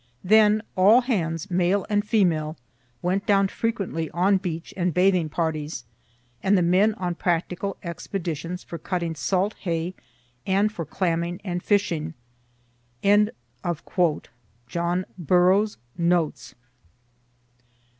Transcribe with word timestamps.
Then 0.23 0.63
all 0.75 1.01
hands, 1.01 1.51
male 1.51 1.85
and 1.87 2.03
female, 2.03 2.57
went 3.03 3.27
down 3.27 3.49
frequently 3.49 4.09
on 4.09 4.37
beach 4.37 4.73
and 4.75 4.95
bathing 4.95 5.29
parties, 5.29 5.85
and 6.41 6.57
the 6.57 6.63
men 6.63 6.95
on 6.95 7.13
practical 7.13 7.77
expeditions 7.83 8.63
for 8.63 8.79
cutting 8.79 9.13
salt 9.13 9.53
hay, 9.59 9.93
and 10.43 10.71
for 10.71 10.85
clamming 10.87 11.39
and 11.43 11.61
fishing." 11.61 12.15
John 13.03 13.29
Burroughs's 15.19 15.77
NOTES. 15.99 16.55